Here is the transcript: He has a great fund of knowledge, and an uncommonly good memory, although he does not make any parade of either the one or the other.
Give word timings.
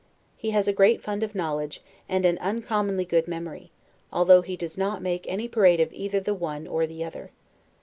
He 0.35 0.49
has 0.49 0.67
a 0.67 0.73
great 0.73 0.99
fund 1.03 1.21
of 1.21 1.35
knowledge, 1.35 1.79
and 2.09 2.25
an 2.25 2.39
uncommonly 2.39 3.05
good 3.05 3.27
memory, 3.27 3.69
although 4.11 4.41
he 4.41 4.57
does 4.57 4.75
not 4.75 4.99
make 4.99 5.27
any 5.27 5.47
parade 5.47 5.79
of 5.79 5.93
either 5.93 6.19
the 6.19 6.33
one 6.33 6.65
or 6.65 6.87
the 6.87 7.03
other. 7.03 7.29